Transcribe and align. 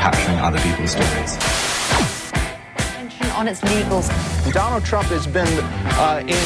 capturing 0.00 0.40
other 0.40 0.60
people's 0.64 0.92
stories. 0.96 1.32
On 3.36 3.46
its 3.46 3.60
legals. 3.68 4.08
Donald 4.52 4.84
Trump 4.84 5.08
has 5.12 5.26
been 5.26 5.52
uh, 6.00 6.24
in. 6.24 6.40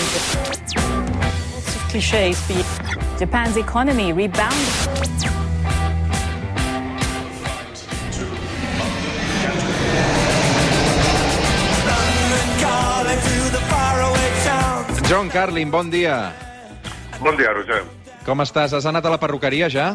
Lots 1.55 1.77
of 1.77 1.83
cliches. 1.91 2.39
Japan's 3.19 3.57
economy 3.57 4.13
rebounded. 4.13 4.59
John 15.09 15.31
Carlin, 15.31 15.71
bon 15.71 15.91
dia. 15.91 16.33
Buen 17.21 17.37
día, 17.37 17.53
Roger. 17.55 17.85
Com 18.27 18.41
estàs? 18.41 18.73
Has 18.73 18.87
anat 18.87 19.05
a 19.07 19.11
la 19.15 19.19
perruqueria 19.21 19.69
ja? 19.71 19.95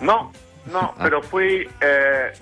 No, 0.00 0.30
no, 0.72 0.94
pero 1.02 1.20
fui 1.22 1.68
eh, 1.80 2.32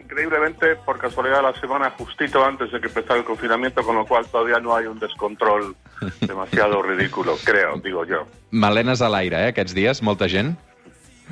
increíblemente 0.00 0.76
por 0.84 0.98
casualidad 0.98 1.36
de 1.36 1.42
la 1.42 1.54
semana 1.60 1.90
justito 1.96 2.44
antes 2.44 2.72
de 2.72 2.80
que 2.80 2.88
empezara 2.88 3.18
el 3.18 3.24
confinamiento, 3.24 3.82
con 3.82 3.96
lo 3.96 4.06
cual 4.06 4.26
todavía 4.26 4.58
no 4.60 4.74
hay 4.74 4.86
un 4.86 4.98
descontrol 4.98 5.76
demasiado 6.20 6.82
ridículo, 6.82 7.36
creo, 7.44 7.76
digo 7.78 8.04
yo. 8.04 8.26
Malenes 8.50 9.00
a 9.02 9.08
l'aire, 9.08 9.44
eh, 9.44 9.48
aquests 9.52 9.74
dies, 9.74 10.02
molta 10.02 10.28
gent. 10.28 10.56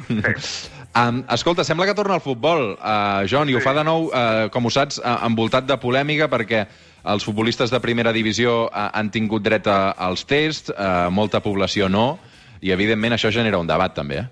Sí. 0.06 0.22
Um, 0.98 1.20
escolta, 1.30 1.62
sembla 1.62 1.84
que 1.86 1.92
torna 1.94 2.14
al 2.14 2.20
futbol, 2.24 2.72
uh, 2.80 3.20
John, 3.28 3.46
i 3.50 3.54
ho 3.54 3.58
Sí. 3.60 3.64
fa 3.64 3.74
de 3.76 3.82
nou, 3.84 4.06
uh, 4.08 4.48
com 4.50 4.64
ho 4.66 4.70
saps, 4.72 4.96
uh, 4.98 5.18
envoltat 5.26 5.66
de 5.68 5.76
polèmica, 5.78 6.26
perquè 6.32 6.62
els 7.04 7.22
futbolistes 7.28 7.70
de 7.70 7.78
primera 7.78 8.10
divisió 8.10 8.64
uh, 8.66 8.88
han 8.96 9.10
tingut 9.12 9.44
dret 9.44 9.68
a, 9.68 9.92
als 9.92 10.24
tests, 10.26 10.72
uh, 10.72 11.10
molta 11.12 11.42
població 11.44 11.90
no, 11.92 12.18
i 12.64 12.72
evidentment 12.72 13.14
això 13.14 13.30
genera 13.30 13.60
un 13.60 13.68
debat 13.68 13.94
també, 13.94 14.24
eh? 14.24 14.26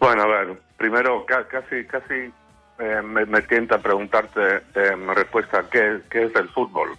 Bueno, 0.00 0.22
a 0.22 0.26
ver, 0.26 0.58
primero 0.78 1.24
ca- 1.26 1.46
casi 1.46 1.84
casi 1.84 2.32
eh, 2.80 3.02
me, 3.02 3.26
me 3.26 3.42
tienta 3.42 3.78
preguntarte 3.78 4.62
eh, 4.74 4.96
mi 4.96 5.12
respuesta, 5.14 5.64
¿qué, 5.70 6.00
¿qué 6.10 6.24
es 6.24 6.34
el 6.36 6.48
fútbol? 6.48 6.90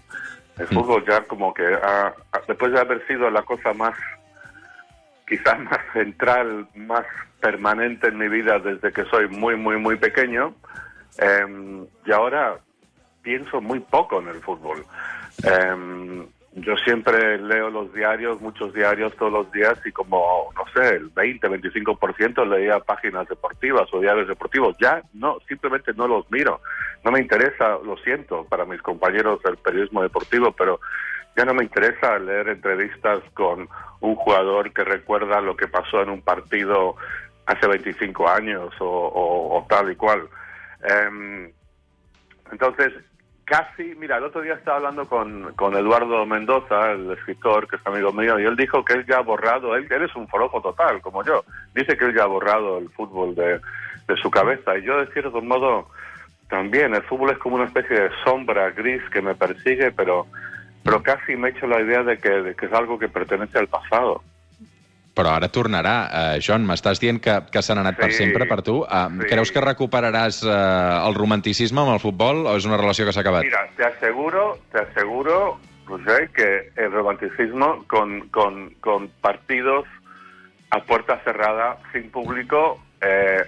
El 0.58 0.68
fútbol 0.68 1.04
ya 1.08 1.22
como 1.24 1.54
que, 1.54 1.66
ha- 1.66 2.14
después 2.48 2.72
de 2.72 2.80
haber 2.80 3.06
sido 3.08 3.30
la 3.30 3.42
cosa 3.44 3.74
más, 3.74 3.96
quizás 5.28 5.60
más 5.64 5.80
central, 5.94 6.68
más 6.76 7.06
permanente 7.40 8.08
en 8.10 8.18
mi 8.18 8.28
vida 8.30 8.60
desde 8.60 8.92
que 8.92 9.04
soy 9.06 9.28
muy, 9.30 9.56
muy, 9.56 9.78
muy 9.78 9.96
pequeño, 9.98 10.54
eh, 11.18 11.86
y 12.06 12.12
ahora 12.12 12.58
pienso 13.24 13.62
muy 13.62 13.80
poco 13.80 14.20
en 14.22 14.28
el 14.30 14.42
fútbol. 14.42 14.86
Eh, 15.44 16.26
yo 16.54 16.76
siempre 16.78 17.38
leo 17.38 17.70
los 17.70 17.94
diarios, 17.94 18.42
muchos 18.42 18.74
diarios 18.74 19.16
todos 19.16 19.32
los 19.32 19.52
días 19.54 19.80
y 19.86 19.92
como, 19.92 20.50
no 20.54 20.66
sé, 20.74 20.96
el 20.96 21.08
20, 21.10 21.48
25% 21.48 22.46
leía 22.46 22.80
páginas 22.80 23.28
deportivas 23.30 23.88
o 23.94 24.02
diarios 24.02 24.28
deportivos. 24.28 24.76
Ya 24.80 25.02
no, 25.14 25.38
simplemente 25.48 25.94
no 25.94 26.08
los 26.08 26.30
miro. 26.30 26.60
No 27.06 27.12
me 27.12 27.22
interesa, 27.22 27.78
lo 27.84 27.96
siento 27.98 28.46
para 28.46 28.66
mis 28.66 28.82
compañeros 28.82 29.42
del 29.44 29.58
periodismo 29.58 30.04
deportivo, 30.04 30.52
pero 30.52 30.82
ya 31.38 31.46
no 31.46 31.54
me 31.54 31.64
interesa 31.64 32.20
leer 32.20 32.50
entrevistas 32.50 33.22
con 33.34 33.70
un 34.02 34.16
jugador 34.16 34.74
que 34.74 34.84
recuerda 34.84 35.40
lo 35.40 35.56
que 35.56 35.70
pasó 35.70 36.02
en 36.02 36.10
un 36.10 36.22
partido 36.22 36.98
hace 37.46 37.66
25 37.66 38.28
años 38.28 38.74
o, 38.80 39.66
tal 39.70 39.90
y 39.90 39.96
cual. 39.96 40.28
Em, 40.84 41.50
entonces, 42.52 42.94
casi, 43.52 43.84
mira, 44.00 44.16
el 44.16 44.24
otro 44.24 44.40
día 44.40 44.54
estaba 44.54 44.78
hablando 44.78 45.06
con, 45.10 45.52
con 45.58 45.76
Eduardo 45.76 46.26
Mendoza, 46.26 46.94
el 46.94 47.12
escritor, 47.12 47.68
que 47.68 47.76
es 47.76 47.86
amigo 47.86 48.14
mío, 48.14 48.40
y 48.40 48.46
él 48.46 48.56
dijo 48.56 48.86
que 48.86 48.94
él 48.94 49.06
ya 49.06 49.18
ha 49.18 49.22
borrado, 49.24 49.76
él, 49.76 49.88
él 49.92 50.04
es 50.04 50.16
un 50.16 50.26
forofo 50.30 50.62
total, 50.62 51.02
como 51.02 51.22
yo, 51.26 51.44
dice 51.76 51.98
que 51.98 52.06
él 52.06 52.16
ya 52.16 52.24
ha 52.24 52.28
borrado 52.28 52.78
el 52.78 52.88
fútbol 52.92 53.36
de, 53.36 53.60
de 54.08 54.16
su 54.22 54.32
cabeza, 54.32 54.78
y 54.78 54.84
yo 54.84 54.98
de 55.02 55.12
cierto 55.12 55.42
modo 55.42 55.90
también, 56.48 56.96
el 56.96 57.04
fútbol 57.04 57.32
es 57.32 57.40
como 57.40 57.58
una 57.58 57.66
especie 57.66 58.00
de 58.00 58.10
sombra 58.24 58.70
gris 58.70 59.02
que 59.12 59.22
me 59.22 59.36
persigue, 59.36 59.92
pero, 59.92 60.28
pero 60.82 61.04
casi 61.04 61.36
me 61.36 61.50
he 61.50 61.52
hecho 61.52 61.68
la 61.68 61.82
idea 61.82 62.04
de 62.04 62.20
que 62.20 62.66
es 62.66 62.72
algo 62.72 62.98
que 62.98 63.10
pertenece 63.10 63.60
al 63.60 63.68
pasado. 63.68 64.24
Però 65.18 65.34
ara 65.36 65.50
tornarà. 65.52 65.96
Uh, 66.08 66.38
John, 66.44 66.64
m'estàs 66.68 67.02
dient 67.04 67.20
que, 67.24 67.34
que 67.52 67.64
se 67.66 67.76
n'ha 67.76 67.84
anat 67.84 67.98
per 68.00 68.12
Sí, 68.14 68.22
sempre 68.22 68.48
per 68.48 68.62
tu. 68.64 68.78
Uh, 68.86 69.10
sí. 69.20 69.28
Creus 69.34 69.52
que 69.52 69.64
recuperaràs 69.64 70.40
uh, 70.46 70.54
el 71.08 71.18
romanticisme 71.18 71.84
amb 71.84 71.96
el 71.98 72.00
futbol 72.04 72.46
o 72.46 72.56
és 72.56 72.68
una 72.70 72.80
relació 72.80 73.08
que 73.08 73.16
s'ha 73.16 73.26
acabat? 73.26 73.44
Mira, 73.50 73.66
te 73.76 73.88
aseguro, 73.90 74.46
te 74.72 74.80
aseguro, 74.86 75.60
Roger, 75.88 76.30
que 76.30 76.72
el 76.78 76.92
romanticismo 76.92 77.84
con, 77.88 78.30
con, 78.30 78.70
con 78.80 79.10
partidos 79.20 79.86
a 80.72 80.80
puerta 80.84 81.20
cerrada, 81.26 81.78
sin 81.92 82.10
público, 82.10 82.80
eh, 83.02 83.44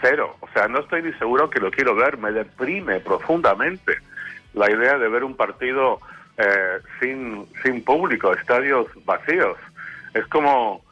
cero. 0.00 0.36
O 0.40 0.48
sea, 0.54 0.66
no 0.68 0.80
estoy 0.80 1.02
ni 1.02 1.12
seguro 1.14 1.50
que 1.50 1.60
lo 1.60 1.70
quiero 1.70 1.94
ver. 1.94 2.16
Me 2.16 2.32
deprime 2.32 3.00
profundamente 3.00 3.98
la 4.54 4.70
idea 4.70 4.96
de 4.98 5.08
ver 5.08 5.24
un 5.24 5.36
partido 5.36 6.00
eh, 6.38 6.78
sin, 7.00 7.46
sin 7.62 7.84
público, 7.84 8.32
estadios 8.32 8.86
vacíos. 9.04 9.58
Es 10.14 10.26
como, 10.28 10.82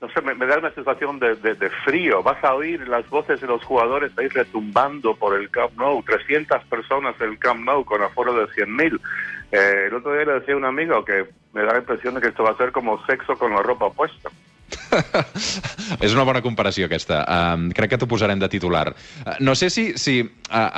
no 0.00 0.08
sé, 0.10 0.20
me, 0.22 0.46
da 0.46 0.58
una 0.58 0.70
sensación 0.72 1.18
de, 1.18 1.34
de- 1.36 1.54
de 1.54 1.70
frío. 1.84 2.22
Vas 2.22 2.42
a 2.44 2.54
oír 2.54 2.86
las 2.88 3.08
voces 3.10 3.40
de 3.40 3.46
los 3.48 3.64
jugadores 3.64 4.12
ahí 4.16 4.28
retumbando 4.28 5.16
por 5.16 5.36
el 5.38 5.50
Camp 5.50 5.72
Nou. 5.76 6.02
300 6.04 6.64
personas 6.66 7.14
en 7.20 7.30
el 7.30 7.38
Camp 7.38 7.64
Nou 7.64 7.84
con 7.84 8.02
aforo 8.02 8.32
de 8.34 8.46
100.000. 8.46 9.00
Eh, 9.50 9.84
el 9.88 9.94
otro 9.94 10.12
día 10.14 10.24
le 10.24 10.34
decía 10.40 10.54
a 10.54 10.56
un 10.58 10.64
amigo 10.64 11.04
que 11.04 11.26
me 11.52 11.62
da 11.62 11.72
la 11.72 11.78
impresión 11.78 12.14
de 12.14 12.20
que 12.20 12.28
esto 12.28 12.44
va 12.44 12.50
a 12.50 12.56
ser 12.56 12.70
como 12.70 13.04
sexo 13.06 13.36
con 13.36 13.52
la 13.52 13.62
ropa 13.62 13.90
puesta. 13.90 14.30
És 16.04 16.14
una 16.14 16.24
bona 16.26 16.42
comparació, 16.44 16.86
aquesta. 16.88 17.20
Um, 17.28 17.68
crec 17.76 17.92
que 17.92 17.98
t'ho 18.00 18.08
posarem 18.10 18.40
de 18.40 18.48
titular. 18.50 18.86
Uh, 19.24 19.36
no 19.44 19.54
sé 19.58 19.70
si, 19.72 19.90
si 20.00 20.20
uh, 20.22 20.28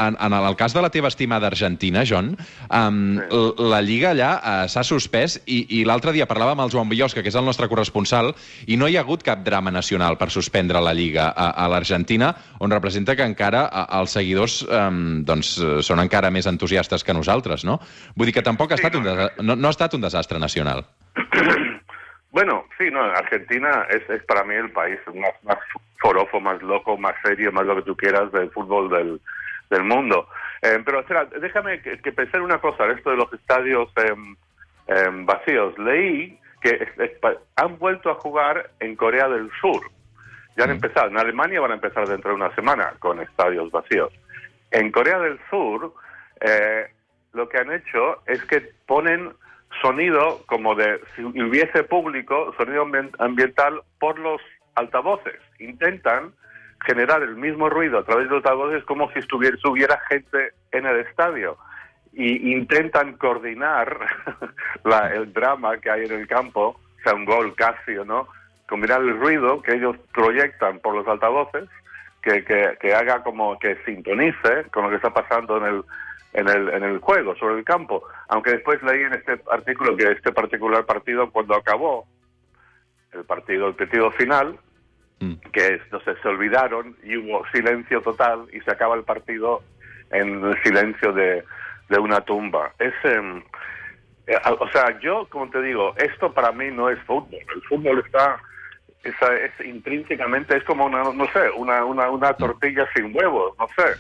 en, 0.06 0.16
en 0.20 0.36
el 0.38 0.56
cas 0.58 0.74
de 0.76 0.82
la 0.82 0.90
teva 0.92 1.10
estimada 1.10 1.48
Argentina, 1.50 2.04
John, 2.06 2.34
um, 2.68 2.98
Sí. 3.20 3.38
la 3.70 3.80
Lliga 3.82 4.10
allà 4.14 4.30
uh, 4.36 4.68
s'ha 4.70 4.84
suspès 4.86 5.38
i, 5.46 5.62
i 5.80 5.82
l'altre 5.88 6.12
dia 6.16 6.26
parlàvem 6.30 6.58
amb 6.58 6.66
el 6.66 6.72
Joan 6.72 6.90
Biosca, 6.90 7.22
que 7.22 7.30
és 7.32 7.38
el 7.38 7.46
nostre 7.46 7.68
corresponsal, 7.70 8.32
i 8.66 8.78
no 8.80 8.88
hi 8.88 8.96
ha 8.98 9.04
hagut 9.04 9.24
cap 9.26 9.44
drama 9.46 9.72
nacional 9.74 10.18
per 10.20 10.30
suspendre 10.34 10.82
la 10.82 10.94
Lliga 10.96 11.30
a, 11.30 11.50
a 11.64 11.68
l'Argentina, 11.70 12.32
on 12.60 12.72
representa 12.72 13.16
que 13.16 13.26
encara 13.26 13.66
els 14.00 14.16
seguidors 14.16 14.60
um, 14.66 15.20
doncs, 15.26 15.56
són 15.86 16.02
encara 16.02 16.30
més 16.34 16.48
entusiastes 16.50 17.04
que 17.04 17.16
nosaltres, 17.16 17.64
no? 17.64 17.80
Vull 18.16 18.30
dir 18.30 18.36
que 18.38 18.46
tampoc 18.46 18.72
ha 18.72 18.80
estat 18.80 18.98
un, 18.98 19.06
no, 19.44 19.56
no 19.56 19.68
ha 19.68 19.74
estat 19.74 19.94
un 19.98 20.06
desastre 20.06 20.40
nacional. 20.42 20.84
Bueno, 22.30 22.64
sí, 22.78 22.90
no, 22.90 23.02
Argentina 23.02 23.86
es, 23.90 24.08
es 24.08 24.22
para 24.24 24.44
mí 24.44 24.54
el 24.54 24.70
país 24.70 24.98
más, 25.14 25.32
más 25.42 25.58
forofo, 26.00 26.40
más 26.40 26.62
loco, 26.62 26.96
más 26.96 27.14
serio, 27.22 27.50
más 27.50 27.66
lo 27.66 27.76
que 27.76 27.82
tú 27.82 27.96
quieras 27.96 28.30
del 28.32 28.50
fútbol 28.50 28.88
del, 28.88 29.20
del 29.68 29.84
mundo. 29.84 30.28
Eh, 30.62 30.80
pero 30.84 31.00
espera, 31.00 31.24
déjame 31.24 31.80
que, 31.82 31.98
que 31.98 32.12
pensar 32.12 32.40
una 32.42 32.58
cosa, 32.58 32.86
esto 32.86 33.10
de 33.10 33.16
los 33.16 33.32
estadios 33.32 33.90
em, 33.96 34.36
em, 34.86 35.26
vacíos. 35.26 35.76
Leí 35.78 36.38
que 36.60 36.92
han 37.56 37.78
vuelto 37.78 38.10
a 38.10 38.16
jugar 38.16 38.70
en 38.80 38.94
Corea 38.94 39.28
del 39.28 39.50
Sur. 39.60 39.82
Ya 40.56 40.64
han 40.64 40.70
empezado. 40.70 41.08
En 41.08 41.18
Alemania 41.18 41.60
van 41.60 41.70
a 41.70 41.74
empezar 41.74 42.06
dentro 42.06 42.30
de 42.30 42.36
una 42.36 42.54
semana 42.54 42.94
con 42.98 43.20
estadios 43.20 43.70
vacíos. 43.70 44.12
En 44.70 44.92
Corea 44.92 45.18
del 45.18 45.40
Sur, 45.48 45.94
eh, 46.40 46.92
lo 47.32 47.48
que 47.48 47.58
han 47.58 47.72
hecho 47.72 48.22
es 48.26 48.44
que 48.44 48.72
ponen 48.86 49.32
sonido 49.82 50.42
como 50.46 50.74
de 50.74 51.00
si 51.14 51.22
hubiese 51.22 51.84
público, 51.84 52.52
sonido 52.56 52.84
ambien- 52.84 53.10
ambiental 53.18 53.82
por 53.98 54.18
los 54.18 54.40
altavoces. 54.74 55.38
Intentan 55.58 56.32
generar 56.84 57.22
el 57.22 57.36
mismo 57.36 57.68
ruido 57.68 57.98
a 57.98 58.04
través 58.04 58.28
de 58.28 58.34
los 58.36 58.44
altavoces 58.44 58.84
como 58.84 59.10
si 59.12 59.18
estuviera, 59.20 59.56
hubiera 59.68 59.98
gente 60.08 60.52
en 60.72 60.86
el 60.86 61.00
estadio. 61.00 61.56
Y 62.12 62.52
intentan 62.52 63.12
coordinar 63.14 63.98
la- 64.84 65.12
el 65.14 65.32
drama 65.32 65.78
que 65.78 65.90
hay 65.90 66.04
en 66.06 66.12
el 66.12 66.26
campo, 66.26 66.80
sea 67.04 67.14
un 67.14 67.24
gol 67.24 67.54
casi 67.54 67.96
o 67.96 68.04
no, 68.04 68.28
combinar 68.68 69.00
el 69.00 69.18
ruido 69.18 69.62
que 69.62 69.74
ellos 69.74 69.96
proyectan 70.12 70.78
por 70.80 70.94
los 70.94 71.06
altavoces, 71.06 71.68
que, 72.22 72.44
que, 72.44 72.76
que 72.80 72.94
haga 72.94 73.22
como 73.22 73.58
que 73.58 73.76
sintonice 73.84 74.64
con 74.72 74.84
lo 74.84 74.90
que 74.90 74.96
está 74.96 75.12
pasando 75.12 75.56
en 75.58 75.64
el, 75.64 75.84
en 76.32 76.48
el, 76.48 76.68
en 76.68 76.82
el 76.84 76.98
juego, 76.98 77.34
sobre 77.36 77.58
el 77.58 77.64
campo. 77.64 78.04
Aunque 78.28 78.52
después 78.52 78.82
leí 78.82 79.02
en 79.02 79.14
este 79.14 79.40
artículo 79.50 79.96
que 79.96 80.12
este 80.12 80.32
particular 80.32 80.84
partido, 80.86 81.30
cuando 81.30 81.54
acabó 81.54 82.06
el 83.12 83.24
partido, 83.24 83.68
el 83.68 83.74
partido 83.74 84.10
final, 84.12 84.58
Mm. 85.20 85.34
que 85.52 85.74
es, 85.74 85.82
no 85.92 86.00
sé, 86.00 86.14
se 86.22 86.28
olvidaron 86.28 86.96
y 87.02 87.16
hubo 87.18 87.44
silencio 87.52 88.00
total 88.00 88.46
y 88.54 88.60
se 88.60 88.70
acaba 88.70 88.96
el 88.96 89.04
partido 89.04 89.62
en 90.10 90.42
el 90.42 90.62
silencio 90.62 91.12
de, 91.12 91.44
de 91.90 91.98
una 91.98 92.22
tumba. 92.22 92.72
Es, 92.78 92.94
em, 93.04 93.42
eh, 94.26 94.38
o 94.58 94.68
sea, 94.70 94.98
yo, 95.00 95.26
como 95.28 95.50
te 95.50 95.60
digo, 95.60 95.94
esto 95.98 96.32
para 96.32 96.52
mí 96.52 96.70
no 96.70 96.88
es 96.88 96.98
fútbol. 97.02 97.38
El 97.54 97.62
fútbol 97.62 98.02
está, 98.04 98.40
esa- 99.04 99.36
es, 99.36 99.52
intrínsecamente, 99.64 100.56
es 100.56 100.64
como 100.64 100.86
una, 100.86 101.02
no 101.12 101.26
sé, 101.32 101.50
una, 101.56 101.84
una, 101.84 102.10
una 102.10 102.32
tortilla 102.34 102.86
sin 102.94 103.14
huevos, 103.16 103.54
no 103.58 103.66
sé. 103.76 103.96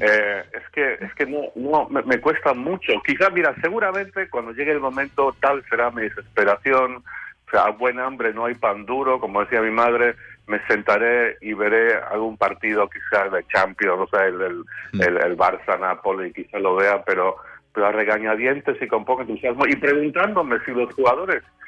Eh, 0.00 0.44
es 0.52 0.68
que, 0.72 1.04
es 1.04 1.12
que 1.14 1.26
no, 1.26 1.40
no 1.56 1.88
me, 1.88 2.02
me 2.02 2.20
cuesta 2.20 2.54
mucho. 2.54 2.92
Quizá, 3.04 3.28
mira, 3.30 3.54
seguramente 3.60 4.28
cuando 4.30 4.52
llegue 4.52 4.70
el 4.70 4.78
momento 4.80 5.34
tal 5.40 5.64
será 5.68 5.90
mi 5.90 6.02
desesperación. 6.02 7.02
O 7.48 7.50
sea, 7.50 7.62
a 7.62 7.70
buen 7.70 7.98
hambre 7.98 8.32
no 8.32 8.44
hay 8.44 8.54
pan 8.54 8.86
duro, 8.86 9.18
como 9.18 9.40
decía 9.40 9.60
mi 9.60 9.72
madre, 9.72 10.14
me 10.46 10.64
sentaré 10.68 11.36
y 11.40 11.52
veré 11.54 11.94
algún 11.96 12.36
partido 12.36 12.88
quizás 12.88 13.32
de 13.32 13.44
Champions, 13.48 14.02
o 14.02 14.06
sea, 14.16 14.26
el, 14.26 14.40
el, 14.40 14.56
Mm. 14.92 15.02
el, 15.02 15.16
el 15.24 15.36
Barça-Napoli, 15.36 16.32
quizás 16.32 16.60
lo 16.60 16.76
vea, 16.76 17.02
pero, 17.04 17.36
pero 17.74 17.86
a 17.88 17.92
regañadientes 17.92 18.80
y 18.80 18.86
con 18.86 19.04
poco 19.04 19.22
entusiasmo 19.22 19.66
y 19.66 19.74
preguntándome 19.74 20.58
si 20.64 20.70
los 20.70 20.94
jugadores, 20.94 21.42
mm, 21.42 21.59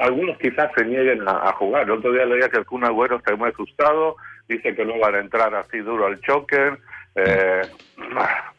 algunos 0.00 0.38
quizás 0.38 0.70
se 0.76 0.84
nieguen 0.84 1.22
a, 1.26 1.52
jugar. 1.52 1.84
El 1.84 1.92
otro 1.92 2.12
día 2.12 2.24
leía 2.24 2.48
que 2.48 2.58
el 2.58 2.66
Kun 2.66 2.84
Agüero 2.84 3.16
está 3.16 3.34
muy 3.36 3.48
asustado, 3.48 4.16
dice 4.48 4.74
que 4.74 4.84
no 4.84 4.98
van 4.98 5.14
a 5.14 5.20
entrar 5.20 5.54
así 5.54 5.78
duro 5.78 6.06
al 6.06 6.20
choque. 6.20 6.72
Eh, 7.14 7.62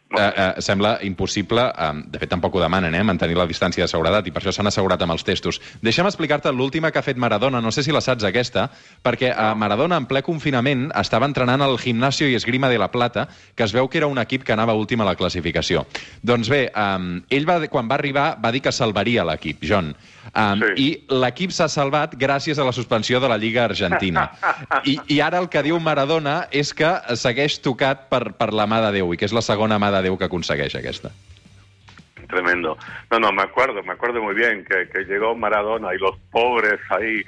Eh, 0.09 0.33
eh, 0.35 0.61
sembla 0.61 0.99
impossible, 1.03 1.65
eh, 1.67 1.91
de 2.07 2.19
fet 2.19 2.29
tampoc 2.31 2.55
ho 2.55 2.61
demanen, 2.61 2.95
eh, 2.95 3.03
mantenir 3.03 3.35
la 3.35 3.45
distància 3.45 3.83
de 3.83 3.89
seguretat, 3.91 4.27
i 4.27 4.31
per 4.31 4.41
això 4.41 4.53
s'han 4.55 4.69
assegurat 4.69 5.01
amb 5.03 5.11
els 5.11 5.25
testos. 5.27 5.59
Deixa'm 5.83 6.07
explicar-te 6.07 6.51
l'última 6.53 6.91
que 6.91 6.99
ha 6.99 7.03
fet 7.03 7.17
Maradona, 7.17 7.59
no 7.59 7.71
sé 7.75 7.83
si 7.83 7.91
la 7.91 7.99
saps 7.99 8.23
aquesta, 8.23 8.69
perquè 9.03 9.33
eh, 9.33 9.55
Maradona 9.55 9.97
en 9.97 10.05
ple 10.07 10.23
confinament 10.23 10.93
estava 10.95 11.27
entrenant 11.27 11.61
al 11.61 11.77
Gimnasio 11.77 12.29
i 12.29 12.35
Esgrima 12.39 12.69
de 12.69 12.79
la 12.79 12.87
Plata, 12.89 13.27
que 13.53 13.63
es 13.63 13.73
veu 13.75 13.89
que 13.89 13.97
era 13.97 14.07
un 14.07 14.17
equip 14.17 14.43
que 14.47 14.53
anava 14.53 14.77
últim 14.79 15.01
a 15.01 15.09
la 15.09 15.15
classificació. 15.15 15.85
Doncs 16.23 16.47
bé, 16.47 16.71
eh, 16.71 17.21
ell 17.29 17.49
va, 17.49 17.59
quan 17.67 17.91
va 17.91 17.99
arribar 17.99 18.37
va 18.39 18.51
dir 18.51 18.61
que 18.61 18.71
salvaria 18.71 19.27
l'equip, 19.27 19.59
John. 19.67 19.93
Um, 20.35 20.61
Sí. 20.61 20.83
I 20.83 20.87
l'equip 21.21 21.53
s'ha 21.55 21.67
salvat 21.71 22.15
gràcies 22.19 22.59
a 22.59 22.65
la 22.67 22.73
suspensió 22.75 23.19
de 23.23 23.29
la 23.29 23.37
Lliga 23.37 23.63
Argentina. 23.65 24.27
I, 24.83 24.97
I 25.15 25.19
ara 25.23 25.39
el 25.39 25.47
que 25.49 25.63
diu 25.63 25.79
Maradona 25.79 26.47
és 26.51 26.73
que 26.75 26.89
segueix 27.15 27.59
tocat 27.63 28.07
per, 28.11 28.33
per 28.37 28.51
la 28.53 28.67
mà 28.69 28.81
de 28.87 28.91
Déu, 28.99 29.13
i 29.13 29.17
que 29.19 29.27
és 29.27 29.35
la 29.35 29.43
segona 29.45 29.79
mà 29.79 29.91
de 29.93 29.96
Déu 30.01 30.17
que 30.17 30.25
aconsegueix 30.25 30.75
aquesta. 30.75 31.11
Tremendo. 32.27 32.77
No, 33.11 33.19
no, 33.19 33.31
me 33.31 33.43
acuerdo, 33.43 33.81
me 33.83 33.93
acuerdo 33.93 34.21
muy 34.21 34.35
bien 34.35 34.65
que, 34.65 34.89
que 34.89 35.05
llegó 35.05 35.35
Maradona 35.35 35.93
y 35.93 35.97
los 35.97 36.17
pobres 36.31 36.79
ahí, 36.89 37.23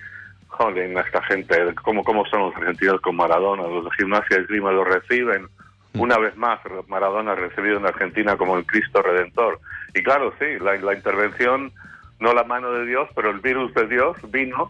joder, 0.48 0.98
esta 0.98 1.21
gente, 1.24 1.74
¿cómo, 1.83 2.04
cómo 2.04 2.25
son 2.25 2.42
los 2.42 2.56
argentinos 2.56 3.00
con 3.01 3.16
Maradona? 3.16 3.63
Los 3.63 3.86
de 3.86 3.92
gimnasia 3.98 4.38
y 4.38 4.42
esgrima 4.42 4.71
lo 4.71 4.83
reciben. 4.83 5.48
Una 5.94 6.18
vez 6.18 6.36
más, 6.36 6.60
Maradona 6.88 7.36
recibido 7.36 7.77
en 7.77 7.86
Argentina 7.86 8.36
como 8.36 8.57
el 8.57 8.66
Cristo 8.66 9.01
Redentor. 9.01 9.60
Y 9.95 10.04
claro, 10.04 10.33
sí, 10.38 10.45
la, 10.62 10.75
la 10.75 10.94
intervención, 10.94 11.71
no 12.19 12.33
la 12.33 12.44
mano 12.44 12.71
de 12.71 12.86
Dios, 12.86 13.10
pero 13.16 13.31
el 13.31 13.39
virus 13.39 13.74
de 13.74 13.88
Dios 13.88 14.18
vino 14.30 14.69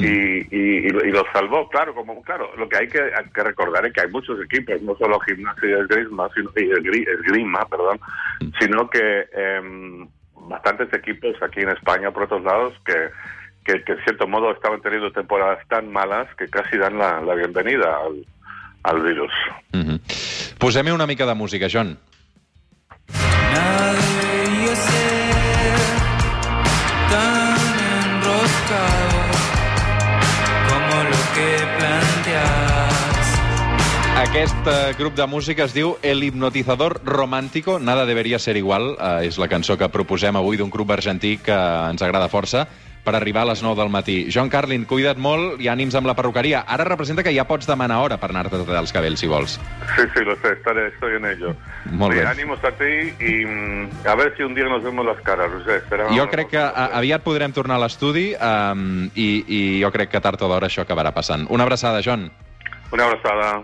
y, 0.00 0.46
y, 0.50 0.76
y 0.86 0.88
lo- 0.90 1.04
y 1.04 1.10
lo 1.12 1.24
salvó. 1.32 1.68
Claro, 1.68 1.94
como 1.94 2.22
claro, 2.22 2.50
lo 2.56 2.68
que 2.68 2.76
hay 2.78 2.88
que, 2.88 3.00
hay 3.00 3.24
que 3.34 3.42
recordar 3.42 3.84
es 3.86 3.92
que 3.92 4.00
hay 4.02 4.08
muchos 4.10 4.40
equipos, 4.42 4.80
no 4.82 4.94
solo 4.96 5.18
gimnasia 5.20 5.68
y 5.68 5.72
esgrima, 5.80 6.28
sino, 6.34 6.50
y 6.56 6.68
esgri- 6.70 7.08
esgrima, 7.08 7.64
perdón, 7.66 8.00
sino 8.60 8.88
que 8.88 9.26
em, 9.32 10.08
bastantes 10.48 10.92
equipos 10.94 11.34
aquí 11.42 11.60
en 11.60 11.70
España, 11.70 12.10
por 12.10 12.24
otros 12.24 12.42
lados, 12.42 12.72
que, 12.84 13.10
que, 13.64 13.82
que 13.84 13.92
en 13.92 13.98
cierto 14.04 14.26
modo 14.26 14.50
estaban 14.52 14.80
teniendo 14.80 15.12
temporadas 15.12 15.66
tan 15.68 15.92
malas 15.92 16.26
que 16.36 16.46
casi 16.48 16.76
dan 16.78 16.98
la, 16.98 17.20
la 17.20 17.34
bienvenida 17.34 17.98
al, 18.04 18.24
al 18.82 19.02
virus. 19.02 19.32
Mm 19.72 19.80
-hmm. 19.80 19.98
Posem-hi 20.58 20.90
una 20.92 21.06
mica 21.06 21.26
de 21.26 21.34
música, 21.34 21.66
John. 21.72 21.98
Aquest 34.20 34.66
eh, 34.66 34.92
grup 34.98 35.14
de 35.16 35.24
música 35.26 35.64
es 35.64 35.72
diu 35.72 35.94
El 36.02 36.22
hipnotizador 36.22 37.00
romántico, 37.06 37.78
nada 37.78 38.04
debería 38.04 38.38
ser 38.38 38.58
igual, 38.58 38.92
eh, 39.00 39.28
és 39.30 39.38
la 39.40 39.48
cançó 39.48 39.78
que 39.80 39.88
proposem 39.88 40.36
avui 40.36 40.58
d'un 40.60 40.68
grup 40.68 40.90
argentí 40.92 41.38
que 41.40 41.56
ens 41.56 42.02
agrada 42.04 42.28
força 42.28 42.66
per 43.00 43.14
arribar 43.16 43.46
a 43.46 43.48
les 43.54 43.62
9 43.64 43.80
del 43.80 43.88
matí. 43.88 44.18
John 44.28 44.50
Carlin, 44.52 44.84
cuida't 44.84 45.16
molt 45.16 45.56
i 45.64 45.70
ànims 45.72 45.96
amb 45.96 46.10
la 46.10 46.12
perruqueria. 46.18 46.66
Ara 46.68 46.84
representa 46.84 47.24
que 47.24 47.32
ja 47.32 47.46
pots 47.48 47.64
demanar 47.66 48.02
hora 48.04 48.18
per 48.20 48.28
anar-te 48.28 48.60
a 48.60 48.60
tallar 48.60 48.82
els 48.84 48.92
cabells, 48.92 49.24
si 49.24 49.26
vols. 49.26 49.56
Sí, 49.96 50.04
sí, 50.12 50.26
lo 50.28 50.36
sé, 50.44 50.52
estaré, 50.52 50.88
estoy 50.92 51.16
en 51.16 51.24
ello. 51.24 51.54
Molt 51.88 52.12
Sí, 52.12 52.20
bé. 52.20 52.26
ánimos 52.26 52.62
a 52.62 52.72
ti 52.76 53.24
y 53.24 53.46
mm, 53.46 54.06
a 54.06 54.14
ver 54.16 54.36
si 54.36 54.42
un 54.42 54.54
día 54.54 54.68
nos 54.68 54.84
vemos 54.84 55.06
las 55.06 55.20
caras, 55.22 55.50
Roger. 55.50 55.82
Jo 56.12 56.28
crec 56.28 56.52
que 56.52 56.58
a, 56.60 56.90
aviat 57.00 57.24
podrem 57.24 57.56
tornar 57.56 57.80
a 57.80 57.86
l'estudi 57.86 58.34
um, 58.36 59.08
i, 59.14 59.44
i 59.48 59.80
jo 59.80 59.90
crec 59.90 60.12
que 60.12 60.20
tard 60.20 60.42
o 60.42 60.52
d'hora 60.52 60.68
això 60.68 60.84
acabarà 60.84 61.16
passant. 61.16 61.48
Una 61.48 61.64
abraçada, 61.64 62.04
John. 62.04 62.30
Una 62.92 63.06
abrazada. 63.06 63.62